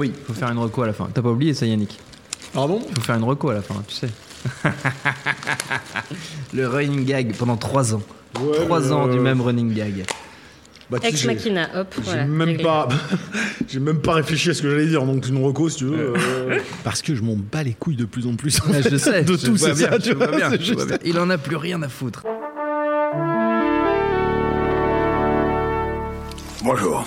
[0.00, 1.10] Oui, faut faire une reco à la fin.
[1.12, 1.98] T'as pas oublié ça, Yannick
[2.54, 4.08] Pardon Faut faire une reco à la fin, tu sais.
[6.54, 8.02] le running gag pendant 3 ans.
[8.40, 10.06] Ouais, 3 mais, ans du euh, même running gag.
[10.88, 12.24] Bah, Ex j'ai- Machina, hop, J'ai voilà.
[12.24, 12.88] même pas,
[13.68, 15.04] j'ai même pas réfléchi à ce que j'allais dire.
[15.04, 16.14] Donc une reco, si tu veux.
[16.16, 18.58] euh, Parce que je m'en bats les couilles de plus en plus.
[18.66, 19.98] en Ouais, je sais, de je tout, c'est ça.
[19.98, 21.10] tu vois vois, bien, c'est je vois juste- bien.
[21.10, 22.24] Il en a plus rien à foutre.
[26.64, 27.06] Bonjour.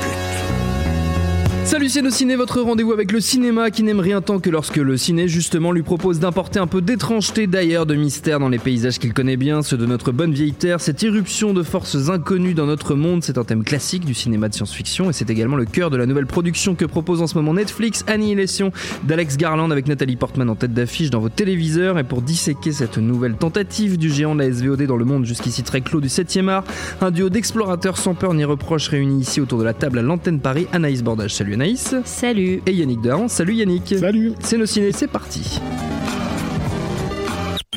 [1.91, 5.73] ciné, votre rendez-vous avec le cinéma qui n'aime rien tant que lorsque le ciné justement
[5.73, 9.61] lui propose d'importer un peu d'étrangeté d'ailleurs de mystère dans les paysages qu'il connaît bien,
[9.61, 13.37] ceux de notre bonne vieille terre, cette irruption de forces inconnues dans notre monde, c'est
[13.37, 16.27] un thème classique du cinéma de science-fiction et c'est également le cœur de la nouvelle
[16.27, 18.71] production que propose en ce moment Netflix, Annihilation
[19.03, 22.99] d'Alex Garland avec Nathalie Portman en tête d'affiche dans vos téléviseurs et pour disséquer cette
[22.99, 26.47] nouvelle tentative du géant de la SVOD dans le monde jusqu'ici très clos du 7e
[26.47, 26.63] art,
[27.01, 30.39] un duo d'explorateurs sans peur ni reproche réunis ici autour de la table à l'antenne
[30.39, 31.33] Paris, Anaïs Bordage.
[31.35, 31.80] Salut Anaïs.
[32.05, 32.61] Salut.
[32.65, 33.27] Et Yannick Dahan.
[33.27, 33.95] Salut Yannick.
[33.99, 34.33] Salut.
[34.39, 35.59] C'est nos ciné, c'est parti.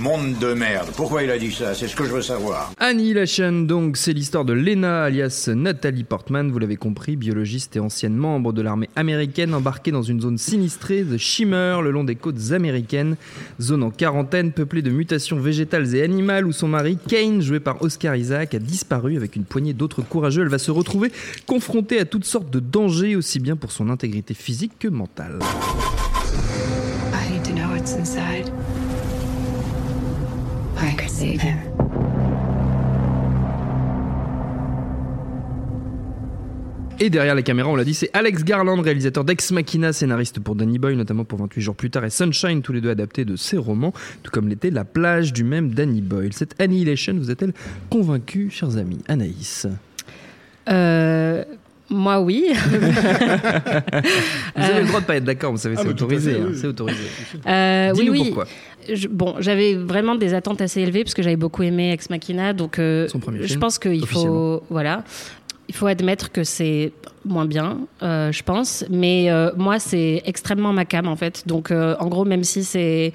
[0.05, 0.91] Monde de merde.
[0.94, 1.74] Pourquoi il a dit ça?
[1.74, 2.70] C'est ce que je veux savoir.
[2.78, 8.14] Annihilation, donc, c'est l'histoire de Lena, alias Nathalie Portman, vous l'avez compris, biologiste et ancienne
[8.14, 12.52] membre de l'armée américaine, embarquée dans une zone sinistrée, The Shimmer, le long des côtes
[12.52, 13.16] américaines.
[13.62, 17.80] Zone en quarantaine, peuplée de mutations végétales et animales, où son mari, Kane, joué par
[17.80, 20.42] Oscar Isaac, a disparu avec une poignée d'autres courageux.
[20.42, 21.12] Elle va se retrouver
[21.47, 25.38] confrontée à toutes sortes de dangers, aussi bien pour son intégrité physique que mentale.
[31.25, 31.58] Save him.
[37.00, 40.55] Et derrière la caméra, on l'a dit, c'est Alex Garland, réalisateur d'Ex Machina, scénariste pour
[40.55, 43.36] Danny Boy, notamment pour 28 jours plus tard, et Sunshine, tous les deux adaptés de
[43.36, 46.33] ses romans, tout comme l'était La plage du même Danny Boyle.
[46.33, 47.53] Cette Annihilation vous a-t-elle
[47.91, 49.00] convaincu, chers amis?
[49.09, 49.66] Anaïs
[50.69, 51.44] Euh,
[51.91, 52.45] moi, oui.
[54.57, 56.33] Vous avez le droit de pas être d'accord, vous savez, Ah, c'est à autorisé.
[56.41, 56.56] hein, oui.
[56.61, 57.00] c'est autorisé.
[57.47, 58.47] Euh, oui, pourquoi.
[58.93, 62.53] Je- bon, j'avais vraiment des attentes assez élevées parce que j'avais beaucoup aimé Ex Machina,
[62.53, 65.05] donc euh, Son premier je film, pense qu'il faut, voilà,
[65.69, 66.93] il faut admettre que c'est
[67.25, 68.84] moins bien, euh, je pense.
[68.91, 71.44] Mais euh, moi, c'est extrêmement ma cam en fait.
[71.47, 73.12] Donc, euh, en gros, même si c'est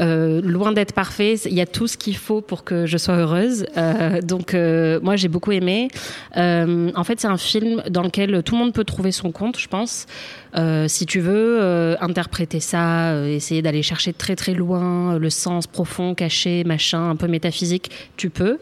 [0.00, 3.16] euh, loin d'être parfait, il y a tout ce qu'il faut pour que je sois
[3.16, 3.66] heureuse.
[3.76, 5.88] Euh, donc, euh, moi, j'ai beaucoup aimé.
[6.36, 9.68] En fait, c'est un film dans lequel tout le monde peut trouver son compte, je
[9.68, 10.06] pense.
[10.56, 15.30] Euh, si tu veux euh, interpréter ça, euh, essayer d'aller chercher très très loin le
[15.30, 18.58] sens profond, caché, machin, un peu métaphysique, tu peux.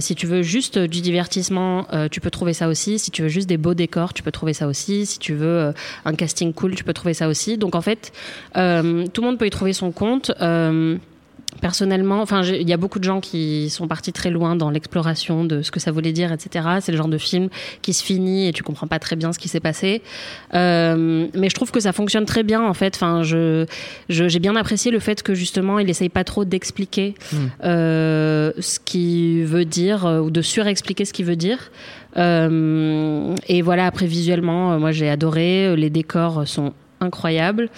[0.00, 2.98] Si tu veux juste du divertissement, tu peux trouver ça aussi.
[2.98, 5.06] Si tu veux juste des beaux décors, tu peux trouver ça aussi.
[5.06, 5.72] Si tu veux
[6.04, 7.58] un casting cool, tu peux trouver ça aussi.
[7.58, 8.12] Donc en fait,
[8.54, 10.32] tout le monde peut y trouver son compte.
[11.60, 15.44] Personnellement, enfin, il y a beaucoup de gens qui sont partis très loin dans l'exploration
[15.44, 16.66] de ce que ça voulait dire, etc.
[16.80, 17.48] C'est le genre de film
[17.82, 20.02] qui se finit et tu comprends pas très bien ce qui s'est passé.
[20.54, 22.94] Euh, mais je trouve que ça fonctionne très bien en fait.
[22.96, 23.66] Enfin, je,
[24.08, 27.14] j'ai bien apprécié le fait que justement, il essaye pas trop d'expliquer
[27.64, 31.70] euh, ce qu'il veut dire euh, ou de surexpliquer ce qu'il veut dire.
[32.16, 35.76] Euh, et voilà, après visuellement, moi j'ai adoré.
[35.76, 37.68] Les décors sont incroyables.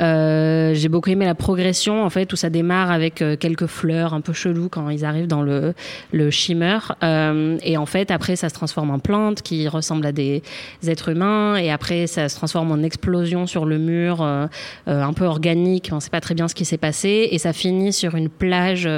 [0.00, 4.14] Euh, j'ai beaucoup aimé la progression en fait où ça démarre avec euh, quelques fleurs
[4.14, 5.74] un peu chelous quand ils arrivent dans le
[6.12, 6.78] le shimmer.
[7.02, 10.42] Euh, et en fait après ça se transforme en plante qui ressemble à des
[10.86, 11.56] êtres humains.
[11.56, 14.22] Et après ça se transforme en explosion sur le mur
[14.86, 15.90] un peu organique.
[15.92, 17.28] On sait pas très bien ce qui s'est passé.
[17.30, 18.88] Et ça finit sur une plage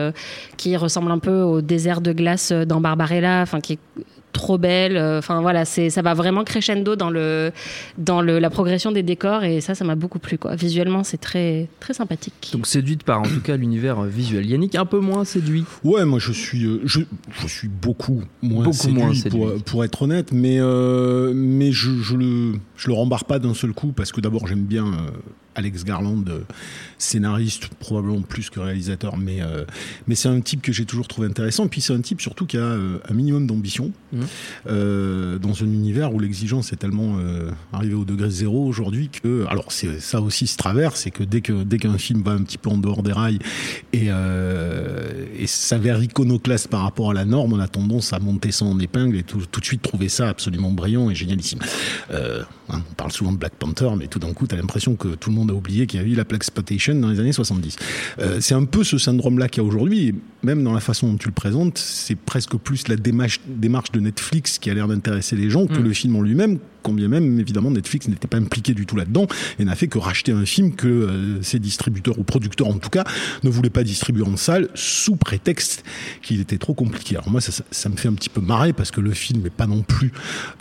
[0.57, 3.79] qui ressemble un peu au désert de glace dans Barbarella enfin qui est
[4.39, 7.53] trop belle euh, enfin voilà c'est ça va vraiment crescendo dans le
[7.99, 11.19] dans le, la progression des décors et ça ça m'a beaucoup plu quoi visuellement c'est
[11.19, 14.47] très très sympathique Donc séduite par en tout cas l'univers euh, visuel.
[14.47, 15.65] Yannick un peu moins séduit?
[15.85, 17.01] Ouais, moi je suis, euh, je,
[17.41, 19.31] je suis beaucoup moins Beaucoup séduit, moins séduit.
[19.31, 23.55] Pour, pour être honnête, mais euh, mais je, je le je le rembarre pas d'un
[23.55, 25.11] seul coup parce que d'abord j'aime bien euh,
[25.59, 26.41] Alex Garland, euh,
[26.99, 29.65] scénariste probablement plus que réalisateur, mais euh,
[30.07, 31.67] mais c'est un type que j'ai toujours trouvé intéressant.
[31.67, 33.93] Et puis c'est un type surtout qui a euh, un minimum d'ambition
[34.69, 37.17] euh, dans un univers où l'exigence est tellement
[37.73, 41.41] arrivée au degré zéro aujourd'hui que alors c'est ça aussi se traverse, c'est que dès
[41.41, 43.39] que dès qu'un film va un petit peu en dehors des rails
[43.93, 48.65] et, et s'avère iconoclaste par rapport à la norme, on a tendance à monter ça
[48.65, 51.61] en épingle et tout, tout de suite trouver ça absolument brillant et génialissime.
[52.71, 55.09] Hein, on parle souvent de Black Panther, mais tout d'un coup, tu as l'impression que
[55.09, 57.33] tout le monde a oublié qu'il y avait eu la Black Exploitation dans les années
[57.33, 57.77] 70.
[58.19, 61.09] Euh, c'est un peu ce syndrome-là qu'il y a aujourd'hui, et même dans la façon
[61.11, 64.89] dont tu le présentes, c'est presque plus la démarche, démarche de Netflix qui a l'air
[64.89, 65.85] d'intéresser les gens que Mm.
[65.85, 69.27] le film en lui-même, quand bien même évidemment Netflix n'était pas impliqué du tout là-dedans
[69.59, 72.91] et n'a fait que racheter un film que euh, ses distributeurs ou producteurs en tout
[72.91, 73.05] cas
[73.43, 75.85] ne voulaient pas distribuer en salle sous prétexte
[76.23, 77.17] qu'il était trop compliqué.
[77.17, 79.43] Alors moi ça, ça, ça, me fait un petit peu marrer parce que le film
[79.43, 80.13] n'est pas non plus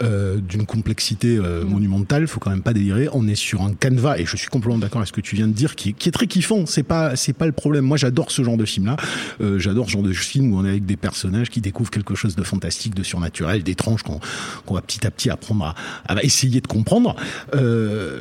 [0.02, 3.10] euh, d'une complexité euh, monumentale, faut quand même pas délirer.
[3.14, 5.48] On est sur un canevas et je suis complètement d'accord avec ce que tu viens
[5.48, 6.66] de dire qui, qui est très kiffant.
[6.66, 7.86] C'est pas c'est pas le problème.
[7.86, 8.98] Moi j'adore ce genre de film là.
[9.42, 12.16] Euh, j'adore ce genre de film où on est avec des personnages qui découvrent quelque
[12.16, 14.20] chose de fantastique, de surnaturel, d'étrange qu'on
[14.66, 15.76] qu'on va petit à petit apprendre
[16.06, 17.16] à, à essayer de comprendre.
[17.56, 18.20] Euh,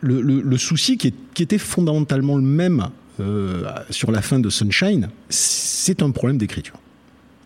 [0.00, 2.88] le, souci qui, est, qui, était fondamentalement le même
[3.20, 6.78] euh, sur la fin de Sunshine, c'est un problème d'écriture.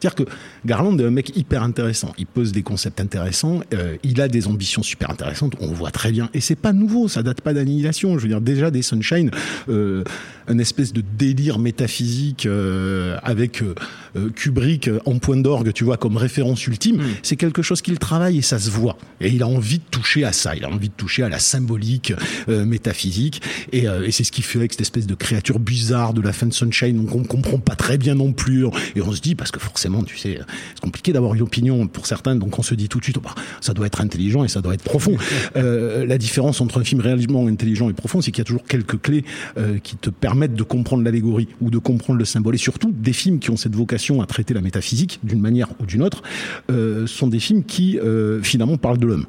[0.00, 0.32] C'est-à-dire que
[0.64, 2.12] Garland est un mec hyper intéressant.
[2.16, 3.60] Il pose des concepts intéressants.
[3.74, 5.54] Euh, il a des ambitions super intéressantes.
[5.60, 6.30] On voit très bien.
[6.32, 7.06] Et c'est pas nouveau.
[7.06, 8.16] Ça date pas d'annihilation.
[8.16, 9.30] Je veux dire, déjà des Sunshine,
[9.68, 10.02] euh,
[10.48, 16.16] un espèce de délire métaphysique euh, avec euh, Kubrick en point d'orgue, tu vois, comme
[16.16, 16.96] référence ultime.
[16.96, 17.06] Mm.
[17.22, 18.96] C'est quelque chose qu'il travaille et ça se voit.
[19.20, 20.56] Et il a envie de toucher à ça.
[20.56, 22.14] Il a envie de toucher à la symbolique
[22.48, 23.42] euh, métaphysique.
[23.72, 26.46] Et, et c'est ce qui fait avec cette espèce de créature bizarre de la fin
[26.46, 26.96] de Sunshine.
[26.96, 28.64] Donc on comprend pas très bien non plus.
[28.96, 30.40] Et on se dit parce que forcément tu sais,
[30.74, 33.22] c'est compliqué d'avoir une opinion pour certains, donc on se dit tout de suite, oh,
[33.22, 35.16] bah, ça doit être intelligent et ça doit être profond.
[35.56, 38.64] Euh, la différence entre un film réellement intelligent et profond, c'est qu'il y a toujours
[38.64, 39.24] quelques clés
[39.58, 42.54] euh, qui te permettent de comprendre l'allégorie ou de comprendre le symbole.
[42.54, 45.86] Et surtout, des films qui ont cette vocation à traiter la métaphysique d'une manière ou
[45.86, 46.22] d'une autre,
[46.70, 47.98] euh, sont des films qui
[48.42, 49.26] finalement parlent de l'homme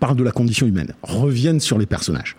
[0.00, 2.36] parlent de la condition humaine, reviennent sur les personnages.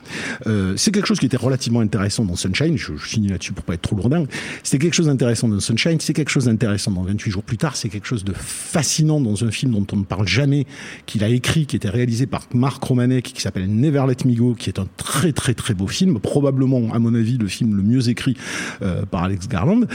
[0.48, 3.64] Euh, c'est quelque chose qui était relativement intéressant dans Sunshine, je, je finis là-dessus pour
[3.64, 4.26] pas être trop lourdin,
[4.64, 7.76] c'était quelque chose d'intéressant dans Sunshine, c'est quelque chose d'intéressant dans 28 jours plus tard,
[7.76, 10.66] c'est quelque chose de fascinant dans un film dont on ne parle jamais,
[11.06, 14.56] qu'il a écrit, qui était réalisé par Marc Romanek, qui s'appelle Never Let Me Go,
[14.56, 17.84] qui est un très très très beau film, probablement à mon avis le film le
[17.84, 18.36] mieux écrit
[18.82, 19.86] euh, par Alex Garland.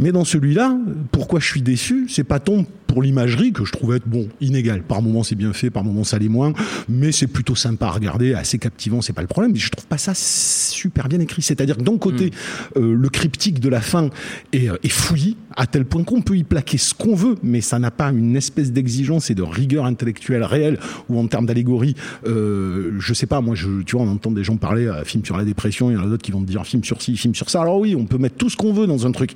[0.00, 0.78] Mais dans celui-là,
[1.12, 4.82] pourquoi je suis déçu C'est pas tant pour l'imagerie que je trouvais être bon, inégal.
[4.82, 6.54] Par moments c'est bien fait, par moments ça l'est moins,
[6.88, 9.52] mais c'est plutôt sympa à regarder, assez captivant, c'est pas le problème.
[9.52, 11.42] Mais je trouve pas ça super bien écrit.
[11.42, 12.78] C'est-à-dire que d'un côté, mmh.
[12.78, 14.08] euh, le cryptique de la fin
[14.52, 17.78] est, est fouillis à tel point qu'on peut y plaquer ce qu'on veut, mais ça
[17.78, 20.78] n'a pas une espèce d'exigence et de rigueur intellectuelle réelle
[21.10, 21.94] ou en termes d'allégorie.
[22.26, 25.24] Euh, je sais pas, moi, je, tu vois, on entend des gens parler à film
[25.26, 27.18] sur la dépression, il y en a d'autres qui vont te dire film sur ci,
[27.18, 27.60] film sur ça.
[27.60, 29.34] Alors oui, on peut mettre tout ce qu'on veut dans un truc.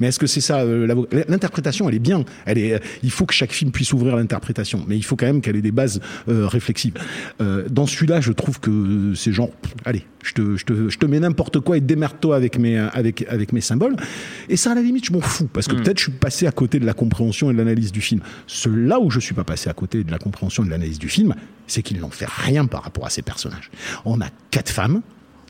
[0.00, 2.24] Mais est-ce que c'est ça euh, L'interprétation, elle est bien.
[2.46, 2.82] Elle est.
[3.02, 5.62] Il faut que chaque film puisse ouvrir l'interprétation, mais il faut quand même qu'elle ait
[5.62, 6.94] des bases euh, réflexives.
[7.40, 9.50] Euh, dans celui-là, je trouve que c'est genre,
[9.84, 13.24] allez, je te, je te, je te mets n'importe quoi et démerde-toi avec mes, avec,
[13.28, 13.96] avec mes symboles.
[14.48, 15.82] Et ça, à la limite, je m'en fous parce que mmh.
[15.82, 18.20] peut-être je suis passé à côté de la compréhension et de l'analyse du film.
[18.66, 21.08] Là où je suis pas passé à côté de la compréhension et de l'analyse du
[21.08, 21.34] film,
[21.66, 23.70] c'est qu'ils n'ont fait rien par rapport à ces personnages.
[24.04, 25.02] On a quatre femmes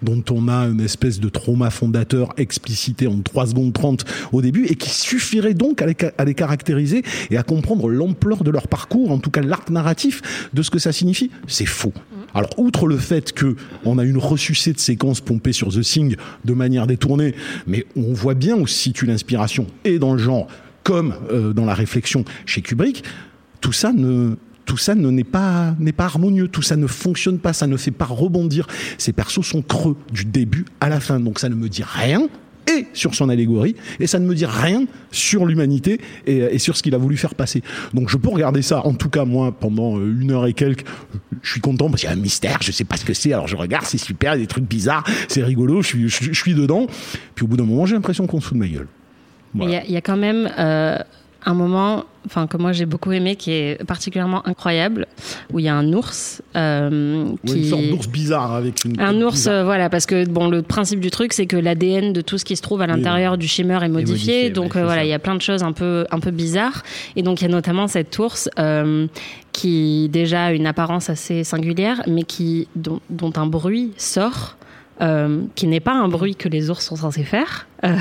[0.05, 4.67] dont on a une espèce de trauma fondateur explicité en 3 secondes 30 au début
[4.67, 8.69] et qui suffirait donc à les, à les caractériser et à comprendre l'ampleur de leur
[8.69, 11.31] parcours, en tout cas l'arc narratif de ce que ça signifie.
[11.47, 11.93] C'est faux.
[12.35, 16.17] Alors, outre le fait que on a une ressucée de séquences pompées sur The Thing
[16.45, 17.35] de manière détournée,
[17.67, 20.49] mais on voit bien où se situe l'inspiration et dans le genre
[20.83, 23.05] comme euh, dans la réflexion chez Kubrick,
[23.61, 27.53] tout ça ne tout ça n'est pas n'est pas harmonieux, tout ça ne fonctionne pas,
[27.53, 28.67] ça ne fait pas rebondir.
[28.99, 32.29] Ces persos sont creux du début à la fin, donc ça ne me dit rien
[32.73, 36.79] et sur son allégorie, et ça ne me dit rien sur l'humanité et, et, sur
[36.79, 37.63] ce qu'il a voulu faire passer.
[37.93, 40.87] Donc je peux regarder ça, en tout cas moi, pendant une heure et quelques,
[41.43, 43.33] je suis content parce qu'il y a un mystère, je sais pas ce que c'est,
[43.35, 46.09] alors je regarde, c'est super, il y a des trucs bizarres, c'est rigolo, je suis,
[46.09, 46.87] je, je, suis dedans,
[47.35, 48.89] puis au bout d'un moment j'ai l'impression qu'on se fout de ma gueule.
[49.55, 49.85] Il voilà.
[49.85, 50.51] y, y, a quand même...
[50.59, 50.99] Euh
[51.47, 55.07] un moment, enfin que moi j'ai beaucoup aimé, qui est particulièrement incroyable,
[55.53, 59.01] où il y a un ours euh, qui ouais, une sorte d'ours bizarre avec une
[59.01, 62.21] un ours, euh, voilà, parce que bon, le principe du truc, c'est que l'ADN de
[62.21, 64.81] tout ce qui se trouve à l'intérieur oui, du shimmer est modifié, modifié donc ouais,
[64.81, 66.83] euh, voilà, il y a plein de choses un peu un peu bizarres,
[67.17, 69.07] et donc il y a notamment cet ours euh,
[69.53, 74.57] qui déjà a une apparence assez singulière, mais qui dont, dont un bruit sort.
[75.01, 77.67] Euh, qui n'est pas un bruit que les ours sont censés faire.
[77.85, 77.97] Euh,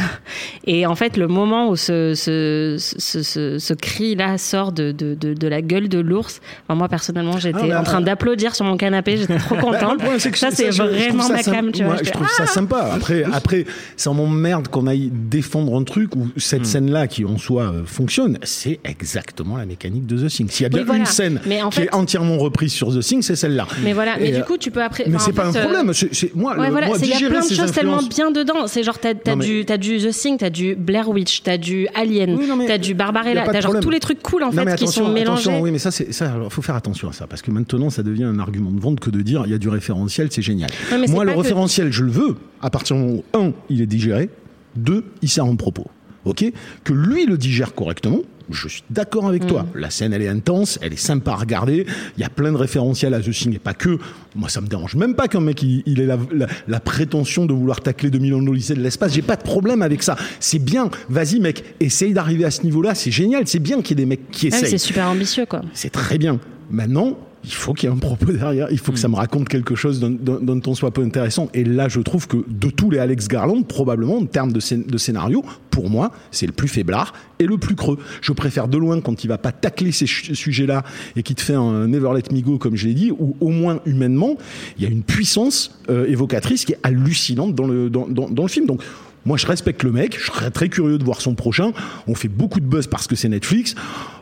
[0.66, 5.16] et en fait, le moment où ce, ce, ce, ce, ce cri-là sort de, de,
[5.16, 8.66] de, de, la gueule de l'ours, enfin, moi personnellement, j'étais ah, en train d'applaudir sur
[8.66, 10.00] mon canapé, j'étais trop contente.
[10.00, 11.98] Bah, que ça, c'est vraiment ma cam, tu vois.
[12.04, 12.92] je trouve ah ça sympa.
[12.94, 13.66] Après, après
[13.98, 16.66] ça m'emmerde qu'on aille défendre un truc où cette hmm.
[16.66, 20.48] scène-là, qui en soi euh, fonctionne, c'est exactement la mécanique de The Thing.
[20.50, 21.00] S'il y a bien oui, voilà.
[21.00, 23.68] une scène en qui est entièrement reprise sur The Thing, c'est celle-là.
[23.84, 25.06] Mais voilà, mais du coup, tu peux après.
[25.08, 25.92] Mais c'est pas un problème.
[26.36, 26.54] Moi.
[26.88, 28.68] Voilà, il y a plein de choses tellement bien dedans.
[28.68, 31.88] C'est genre, t'as as, du, as du The Thing, t'as du Blair Witch, t'as du
[31.94, 34.88] Alien, oui, t'as du Barbarella, t'as genre tous les trucs cool en non, fait qui
[34.88, 35.52] sont mélangés.
[35.62, 36.34] Oui, mais ça, c'est ça.
[36.34, 39.00] Alors, faut faire attention à ça parce que maintenant, ça devient un argument de vente
[39.00, 40.70] que de dire il y a du référentiel, c'est génial.
[40.92, 43.86] Non, Moi, le référentiel, je le veux à partir du moment où un, il est
[43.88, 44.30] digéré,
[44.76, 45.88] deux, il sert en propos.
[46.26, 46.46] Ok,
[46.86, 48.20] que lui le digère correctement,
[48.54, 49.66] je suis d'accord avec toi.
[49.76, 51.86] La scène, elle est intense, elle est sympa à regarder.
[52.18, 53.98] Il y a plein de référentiels à The Thing et pas que.
[54.36, 57.46] Moi, ça me dérange même pas qu'un mec, il, il ait la, la- la prétention
[57.46, 59.14] de vouloir tacler 2 millions de lycée de l'espace.
[59.14, 60.16] J'ai pas de problème avec ça.
[60.40, 60.90] C'est bien.
[61.10, 62.96] Vas-y, mec, essaye d'arriver à ce niveau-là.
[62.96, 63.48] C'est génial.
[63.48, 64.72] C'est bien qu'il y ait des mecs qui Ouais, mais essayent.
[64.72, 65.62] c'est super ambitieux, quoi.
[65.74, 66.40] C'est très bien.
[66.72, 68.68] Maintenant, il faut qu'il y ait un propos derrière.
[68.72, 71.50] Il faut que ça me raconte quelque chose d'un- ton soit peu intéressant.
[71.54, 74.86] Et là, je trouve que de tous les Alex Garland, probablement, en termes de, scén-
[74.86, 77.98] de scénario, pour moi, c'est le plus faiblard et le plus creux.
[78.22, 80.84] Je préfère de loin quand il va pas tacler ces sujets-là
[81.16, 83.50] et qui te fait un Never Let Me Go, comme je l'ai dit, ou au
[83.50, 84.38] moins humainement,
[84.78, 88.44] il y a une puissance euh, évocatrice qui est hallucinante dans le, dans, dans- dans
[88.44, 88.66] le film.
[88.68, 88.82] Donc,
[89.26, 90.18] moi, je respecte le mec.
[90.20, 91.72] Je serais très curieux de voir son prochain.
[92.08, 93.74] On fait beaucoup de buzz parce que c'est Netflix.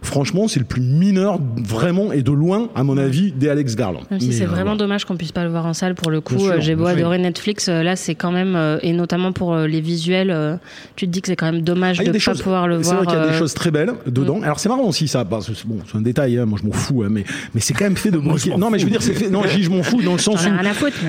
[0.04, 4.02] Franchement, c'est le plus mineur, vraiment, et de loin, à mon avis, des Alex Garland.
[4.10, 4.78] Même si Mais, c'est euh, vraiment voilà.
[4.80, 6.48] dommage qu'on puisse pas le voir en salle pour le coup.
[6.48, 10.60] Euh, J'ai beau adorer Netflix, euh, là c'est quand même et notamment pour les visuels,
[10.96, 12.78] tu te dis que c'est quand même dommage Ah, de ne pas choses, pouvoir le
[12.82, 13.04] c'est voir.
[13.04, 14.42] vrai qu'il y a des choses très belles dedans.
[14.42, 15.24] Alors c'est marrant aussi ça.
[15.24, 16.38] Parce que c'est- bon, c'est un détail.
[16.40, 17.04] hein, moi, je m'en fous.
[17.04, 18.58] hein, mais mais c'est quand même fait de briquet.
[18.58, 19.30] Non, mais je veux dire, c'est fait.
[19.30, 20.50] Non, je m'en fous dans le sens où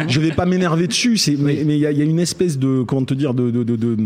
[0.08, 1.16] je vais pas m'énerver dessus.
[1.16, 3.32] C'est mais mais il y, a- il y a une espèce de comment te dire
[3.34, 3.96] de de de, de,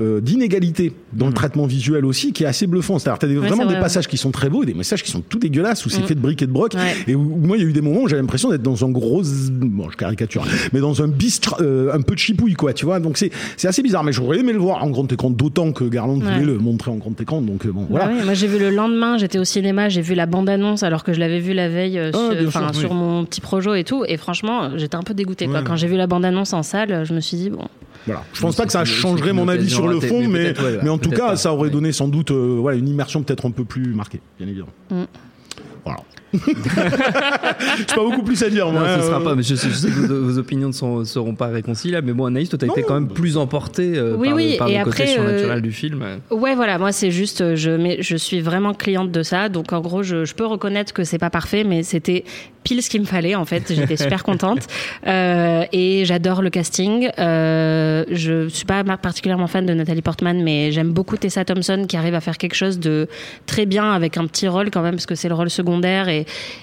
[0.00, 2.98] euh, d'inégalité dans le traitement visuel aussi qui est assez bluffant.
[2.98, 5.10] C'est-à-dire t'as Ouais, vraiment c'est des passages qui sont très beaux et des messages qui
[5.10, 6.06] sont tout dégueulasses où c'est Mm.
[6.06, 6.74] fait de briques et de broc.
[6.74, 6.94] Ouais.
[7.06, 8.90] Et où, moi, il y a eu des moments où j'avais l'impression d'être dans un
[8.90, 12.84] gros, bon, je caricature, mais dans un bistre, euh, un peu de chipouille, quoi, tu
[12.84, 13.00] vois.
[13.00, 15.84] Donc c'est, c'est assez bizarre, mais j'aurais aimé le voir en grand écran, d'autant que
[15.84, 16.32] Garland Ouais.
[16.34, 17.40] voulait le montrer en grand écran.
[17.42, 18.06] Donc euh, bon, voilà.
[18.06, 21.04] Bah oui, moi j'ai vu le lendemain, j'étais au cinéma, j'ai vu la bande-annonce alors
[21.04, 22.30] que je l'avais vu la veille euh, Ah,
[22.72, 24.04] sur, sur mon petit projo et tout.
[24.06, 25.46] Et franchement, j'étais un peu dégoûtée.
[25.46, 25.58] Quoi.
[25.58, 25.64] Ouais.
[25.64, 27.64] Quand j'ai vu la bande-annonce en salle, je me suis dit, bon,
[28.06, 28.24] Voilà.
[28.32, 30.78] Je pense pas que ça changerait mon avis sur le fond, mais mais, peut-être, ouais,
[30.82, 31.36] mais en tout cas, pas.
[31.36, 31.70] ça aurait Ouais.
[31.70, 34.72] donné sans doute euh, voilà, une immersion peut-être un peu plus marquée, bien évidemment.
[34.90, 35.02] Mm.
[35.84, 36.00] Voilà.
[36.32, 38.82] J'ai pas beaucoup plus à dire, moi.
[38.82, 40.72] Non, ce Euh, sera pas, mais je, sais je sais que vos, vos opinions ne
[40.72, 42.06] sont- seront pas réconciliables.
[42.06, 44.58] Mais bon, Anaïs, toi, t'as été quand même plus emporté euh, Oui, par, oui, le,
[44.58, 46.04] par et le côté après, surnaturel euh, du film.
[46.30, 49.72] Ouais, voilà, moi c'est juste, euh, je, mais je suis vraiment cliente de ça, donc
[49.72, 52.24] en gros, je, je peux reconnaître que c'est pas parfait, mais c'était
[52.62, 53.72] pile ce qu'il me fallait en fait.
[53.74, 54.66] J'étais super contente
[55.06, 57.08] Euh, et j'adore le casting.
[57.18, 61.96] Euh, je suis pas particulièrement fan de Nathalie Portman, mais j'aime beaucoup Tessa Thompson qui
[61.96, 63.08] arrive à faire quelque chose de
[63.46, 65.50] très bien avec un petit rôle quand même, parce que c'est le rôle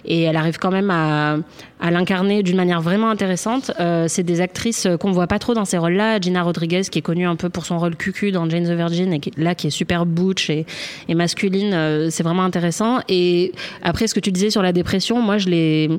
[0.06, 1.38] et elle arrive quand même à,
[1.79, 3.72] à l'incarner d'une manière vraiment intéressante.
[3.79, 6.19] Euh, c'est des actrices qu'on voit pas trop dans ces rôles-là.
[6.19, 9.13] Gina Rodriguez, qui est connue un peu pour son rôle cucu dans Jane the Virgin,
[9.13, 10.65] et qui, là qui est super butch et,
[11.07, 13.00] et masculine, euh, c'est vraiment intéressant.
[13.10, 13.51] Et
[13.84, 15.89] après, ce que tu disais sur la dépression, moi, je l'ai,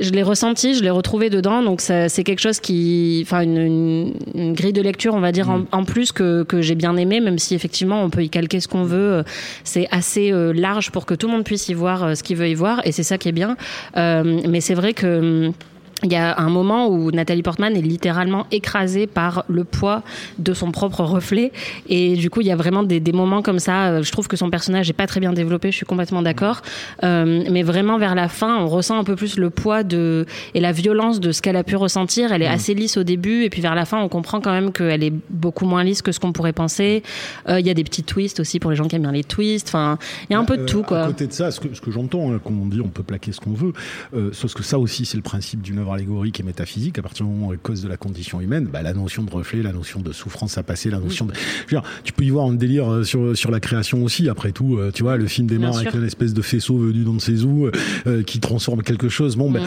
[0.00, 1.62] je l'ai ressenti, je l'ai retrouvé dedans.
[1.62, 5.32] Donc ça, c'est quelque chose qui, enfin, une, une- une grille de lecture, on va
[5.32, 8.30] dire en, en plus que, que j'ai bien aimé, même si effectivement on peut y
[8.30, 9.24] calquer ce qu'on veut.
[9.64, 12.36] C'est assez euh, large pour que tout le monde puisse y voir euh, ce qu'il
[12.36, 13.56] veut y voir, et c'est ça qui est bien.
[13.96, 15.54] Euh, mais c'est vrai que hum,
[16.04, 20.02] il y a un moment où Nathalie Portman est littéralement écrasée par le poids
[20.38, 21.50] de son propre reflet.
[21.88, 23.88] Et du coup, il y a vraiment des, des moments comme ça.
[23.88, 26.62] Euh, Je trouve que son personnage est pas très bien développé, je suis complètement d'accord.
[27.02, 30.24] Euh, mais vraiment, vers la fin, on ressent un peu plus le poids de,
[30.54, 32.32] et la violence de ce qu'elle a pu ressentir.
[32.32, 33.42] Elle est assez lisse au début.
[33.42, 36.12] Et puis vers la fin, on comprend quand même qu'elle est beaucoup moins lisse que
[36.12, 37.02] ce qu'on pourrait penser.
[37.48, 39.24] Euh, Il y a des petits twists aussi pour les gens qui aiment bien les
[39.24, 39.68] twists.
[39.68, 39.98] Enfin,
[40.30, 41.80] il y a un peu de Euh, tout, À côté de ça, ce que, ce
[41.80, 43.72] que j'entends, hein, comme on dit, on peut plaquer ce qu'on veut.
[44.32, 46.98] Sauf que ça aussi, c'est le principe d'une œuvre allégorique et métaphysique.
[46.98, 49.30] À partir du moment où elle cause de la condition humaine, bah, la notion de
[49.30, 51.32] reflet, la notion de souffrance à passer, la notion de.
[51.34, 54.28] Je veux dire, tu peux y voir un délire euh, sur, sur la création aussi.
[54.28, 57.14] Après tout, euh, tu vois, le film démarre avec une espèce de faisceau venu d'on
[57.14, 57.68] ne sait où,
[58.06, 59.36] euh, qui transforme quelque chose.
[59.36, 59.62] Bon, ben,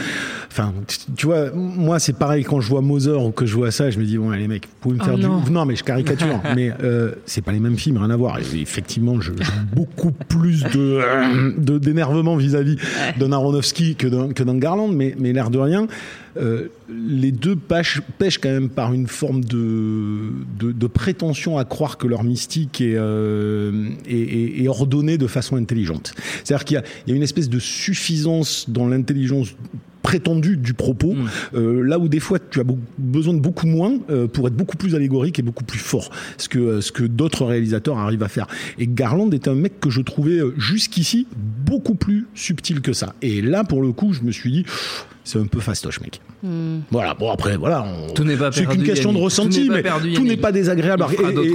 [0.51, 0.74] enfin,
[1.16, 4.00] tu- vois, moi, c'est pareil quand je vois Mother ou que je vois ça, je
[4.00, 5.42] me dis, bon, les mecs, vous pouvez me Oh faire non.
[5.42, 5.51] du.
[5.51, 6.42] Non, mais je caricature.
[6.56, 8.40] mais euh, c'est pas les mêmes films, rien à voir.
[8.40, 9.32] Et effectivement, je-
[9.74, 11.01] beaucoup plus de
[11.58, 12.78] de- d'énervement vis-à-vis
[13.20, 15.88] d'un Aronofsky que d'un que d'un Garland, mais mais l'air de rien,
[16.38, 21.65] euh, les deux pêchent, pêchent quand même par une forme de de, de prétention à
[21.65, 26.13] croire que leur mystique est euh, est, est- ordonnée de façon intelligente.
[26.44, 29.56] C'est-à-dire qu'il y a, il y a une espèce de suffisance dans l'intelligence
[30.01, 31.13] prétendue du propos,
[31.53, 32.63] euh, là où des fois tu as
[32.98, 36.50] besoin de beaucoup moins euh, pour être beaucoup plus allégorique et beaucoup plus fort, ce
[36.50, 38.48] que ce que d'autres réalisateurs arrivent à faire.
[38.80, 43.13] Et Garland est un mec que je trouvais jusqu'ici beaucoup plus subtil que ça.
[43.22, 44.65] Et là, pour le coup, je me suis dit,
[45.24, 46.20] c'est un peu fastoche, mec.
[46.90, 47.13] Voilà.
[47.13, 47.86] Bon après, voilà.
[48.10, 51.06] on- Tout n'est pas C'est qu'une question de ressenti, mais perdu, tout n'est pas désagréable.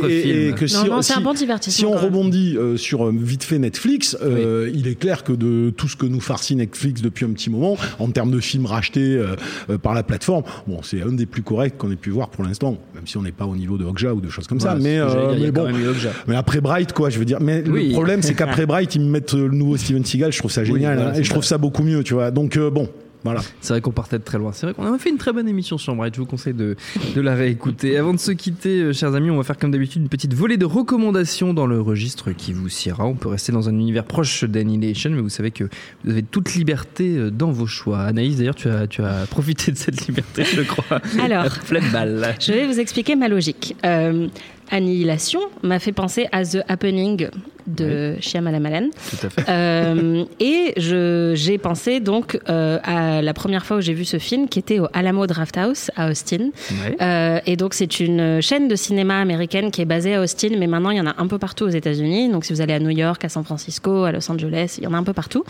[0.09, 2.77] Et- et- que si, Non, non, c'est si- un bon divertissement, Si on rebondit euh,
[2.77, 6.21] sur euh, vite fait Netflix, euh, il est clair que de tout ce que nous
[6.21, 9.17] farcit Netflix depuis un petit moment, en termes de films rachetés
[9.69, 12.45] euh, par la plateforme, bon, c'est un des plus corrects qu'on ait pu voir pour
[12.45, 14.77] l'instant, même si on n'est pas au niveau de Okja ou de choses comme ça.
[14.81, 15.69] Mais, euh, dire, mais bon,
[16.29, 17.39] mais après Bright, quoi, je veux dire.
[17.41, 17.89] Mais Oui.
[17.89, 20.33] le problème, c'est qu'après Bright, ils me mettent le nouveau Steven Seagal.
[20.33, 22.31] Je trouve ça génial voilà, hein, et je trouve ça beaucoup mieux, tu vois.
[22.31, 22.89] Donc bon,
[23.25, 23.41] Voilà.
[23.61, 24.53] C'est vrai qu'on partait de très loin.
[24.53, 26.15] C'est vrai qu'on a fait une très bonne émission sur Bright.
[26.15, 26.77] Je vous conseille de,
[27.15, 27.97] de la réécouter.
[27.97, 30.57] Avant de se quitter, euh, chers amis, on va faire comme d'habitude une petite volée
[30.57, 33.07] de recommandations dans le registre qui vous siera.
[33.07, 35.65] On peut rester dans un univers proche d'Annihilation, mais vous savez que
[36.05, 38.01] vous avez toute liberté euh, dans vos choix.
[38.01, 41.01] Anaïs, d'ailleurs, tu as, tu as profité de cette liberté, je crois.
[41.23, 41.47] Alors.
[41.67, 42.35] Pleine balle.
[42.41, 43.77] Je vais vous expliquer ma logique.
[43.85, 44.29] Euh,
[44.71, 47.29] Annihilation m'a fait penser à The Happening
[47.67, 48.89] de Shyamalan Malan.
[49.11, 49.45] Tout à fait.
[49.49, 54.19] Euh, et je- j'ai pensé donc euh, à la première fois où j'ai vu ce
[54.19, 56.51] film qui était au Alamo Drafthouse à Austin.
[57.01, 60.67] Euh, et donc c'est une chaîne de cinéma américaine qui est basée à Austin, mais
[60.67, 62.31] maintenant il y en a un peu partout aux États-Unis.
[62.31, 64.87] Donc si vous allez à New York, à San Francisco, à Los Angeles, il y
[64.87, 65.45] en a un peu partout.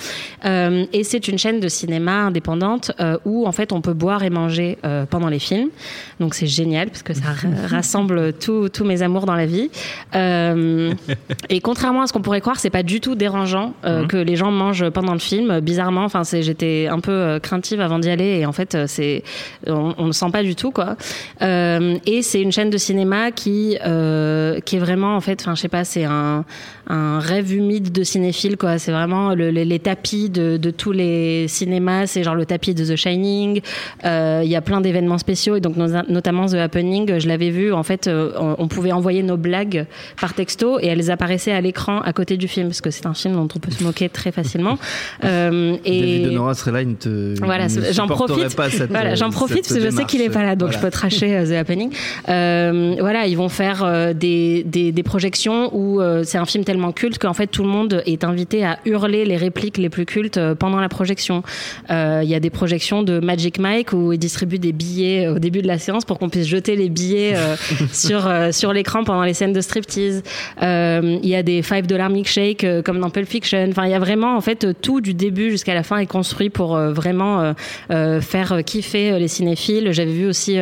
[0.45, 2.93] Euh, et c'est une chaîne de cinéma indépendante
[3.25, 4.79] où en fait on peut boire et manger
[5.11, 5.69] pendant les films.
[6.21, 9.71] Donc c'est génial parce que ça ra- rassemble tous tous mes amours dans la vie.
[11.49, 14.37] Et contrairement à ce qu'on pourrait croire, c'est pas du tout dérangeant euh, que les
[14.37, 15.61] gens mangent pendant le film.
[15.61, 18.85] Bizarrement, enfin, c'est, j'étais un peu euh, craintive avant d'y aller et en fait, euh,
[18.87, 19.23] c'est,
[19.67, 20.97] on, on le sent pas du tout, quoi.
[21.41, 25.69] Et c'est une chaîne de cinéma qui, qui est vraiment, en fait, enfin, je sais
[25.69, 26.45] pas, c'est un,
[26.89, 28.79] un rêve humide de cinéphile, quoi.
[28.79, 32.07] C'est vraiment le- les, les tapis de, de tous les cinémas.
[32.07, 33.61] C'est genre le tapis de The Shining.
[34.05, 37.19] Il y a plein d'événements spéciaux et donc no- notamment The Happening.
[37.19, 39.87] Je l'avais vu, en fait, on, on pouvait envoyer nos blagues
[40.21, 43.15] par texto et elles apparaissaient à l'écran à côté du film parce que c'est un
[43.15, 44.79] film dont on peut se moquer très facilement.
[45.25, 47.35] Euh, et David Honora serait là, il ne te.
[47.43, 48.55] voilà, j'en profite.
[48.55, 50.55] Pas cette, voilà, j'en euh, profite cette parce que je sais qu'il est pas là,
[50.57, 50.79] donc Voilà.
[50.79, 51.91] je peux tracher euh, The Happening.
[52.29, 56.65] Euh, voilà, ils vont faire euh, des, des, des projections où euh, c'est un film
[56.65, 60.07] tellement culte qu'en fait tout le monde est invité à hurler les répliques les plus
[60.07, 61.43] cultes pendant la projection.
[61.91, 65.39] Euh, Il y a des projections de Magic Mike où ils distribuent des billets au
[65.39, 67.57] début de la séance pour qu'on puisse jeter les billets euh,
[67.93, 70.23] sur euh, sur l'écran pendant les scènes de striptease.
[70.63, 73.67] Euh, Il y a des 5 dollars milkshake euh, comme dans Pulp Fiction.
[73.71, 76.07] Enfin, il y a vraiment en fait euh, tout du début jusqu'à la fin est
[76.07, 77.55] construit pour euh, vraiment
[77.89, 79.93] faire kiffer les cinéphiles.
[79.93, 80.59] J'avais vu aussi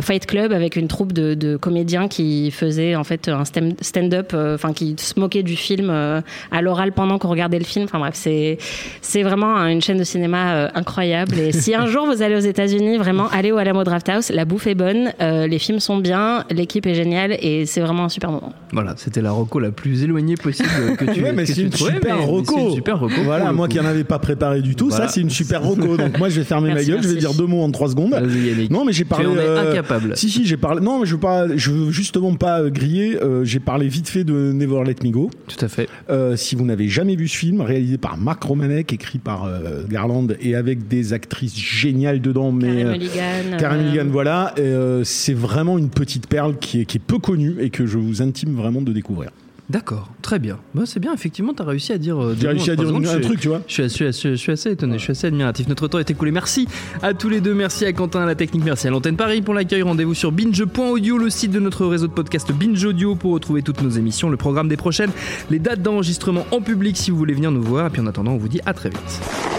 [0.00, 4.72] Fight Club avec une troupe de, de comédiens qui faisaient en fait un stand-up, enfin
[4.72, 7.84] qui se moquaient du film à l'oral pendant qu'on regardait le film.
[7.84, 8.58] Enfin bref, c'est
[9.00, 11.38] c'est vraiment une chaîne de cinéma incroyable.
[11.38, 14.30] Et si un jour vous allez aux États-Unis, vraiment allez au Alamo Drafthouse.
[14.30, 18.08] La bouffe est bonne, les films sont bien, l'équipe est géniale et c'est vraiment un
[18.08, 18.52] super moment.
[18.72, 22.16] Voilà, c'était la reco la plus éloignée possible que tu Ouais, mais c'est une super
[22.18, 22.54] mais reco.
[22.56, 23.22] C'est une super reco.
[23.24, 25.06] Voilà, moi qui en avais pas préparé du tout, Voilà.
[25.06, 25.96] ça c'est une super reco.
[25.96, 27.88] Donc moi je vais fermer Merci, ma gueule, je vais dire deux mots en trois
[27.88, 28.10] secondes.
[28.12, 28.70] Vas-y, Yannick.
[28.70, 29.26] Non mais j'ai parlé.
[29.26, 30.16] Euh, incapable.
[30.16, 30.80] Si si, j'ai parlé.
[30.80, 31.46] Non mais je veux pas.
[31.56, 33.18] Je veux justement pas euh, griller.
[33.22, 35.30] euh, j'ai parlé vite fait de Never Let Me Go.
[35.46, 35.88] Tout à fait.
[36.10, 39.82] Euh, si vous n'avez jamais vu ce film, réalisé par Mark Romanek, écrit par euh,
[39.88, 43.56] Garland et avec des actrices géniales dedans, mais Karen Mulligan.
[43.58, 47.18] Karen euh, Mulligan, voilà, euh, c'est vraiment une petite perle qui est, qui est peu
[47.18, 49.30] connue et que je vous intime vraiment de découvrir.
[49.70, 50.58] D'accord, très bien.
[50.74, 52.22] Bah, c'est bien, effectivement, tu as réussi à dire.
[52.22, 53.06] euh, réussi à dire secondes.
[53.06, 53.62] un truc, tu vois.
[53.66, 55.68] Je suis, assez- je suis- je suis assez étonné, je suis assez admiratif.
[55.68, 56.32] Notre temps est écoulé.
[56.32, 56.68] Merci
[57.02, 57.54] à tous les deux.
[57.54, 58.62] Merci à Quentin à la technique.
[58.62, 59.80] Merci à l'antenne Paris pour l'accueil.
[59.80, 63.80] Rendez-vous sur binge.audio, le site de notre réseau de podcast Binge Audio pour retrouver toutes
[63.80, 65.10] nos émissions, le programme des prochaines,
[65.50, 67.86] les dates d'enregistrement en public si vous voulez venir nous voir.
[67.86, 69.53] Et puis en attendant, on vous dit à très vite.